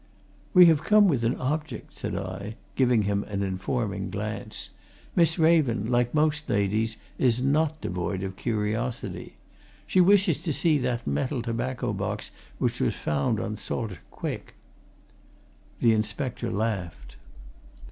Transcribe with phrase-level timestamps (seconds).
[0.55, 4.71] "We have come with an object," said I, giving him an informing glance.
[5.15, 9.35] "Miss Raven, like most ladies, is not devoid of curiosity.
[9.85, 14.55] She wishes to see that metal tobacco box which was found on Salter Quick."
[15.81, 17.15] The inspector laughed.